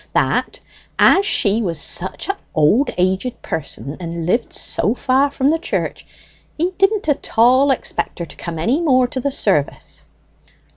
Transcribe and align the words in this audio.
that 0.13 0.59
as 0.97 1.23
she 1.27 1.61
was 1.61 1.79
such 1.79 2.27
a' 2.27 2.35
old 2.55 2.89
aged 2.97 3.39
person, 3.43 3.97
and 3.99 4.25
lived 4.25 4.51
so 4.51 4.95
far 4.95 5.29
from 5.29 5.49
the 5.51 5.59
church, 5.59 6.07
he 6.57 6.71
didn't 6.79 7.07
at 7.07 7.37
all 7.37 7.69
expect 7.69 8.17
her 8.17 8.25
to 8.25 8.35
come 8.35 8.57
any 8.57 8.81
more 8.81 9.07
to 9.07 9.19
the 9.19 9.29
service." 9.31 10.01